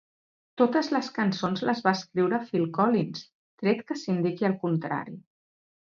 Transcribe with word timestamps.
Totes 0.59 0.87
les 0.95 1.09
cançons 1.17 1.61
les 1.69 1.83
va 1.89 1.93
escriure 1.99 2.39
Phil 2.47 2.65
Collins, 2.79 3.23
tret 3.63 3.87
que 3.91 3.99
s'indiqui 4.05 4.49
el 4.51 4.57
contrari. 4.65 5.15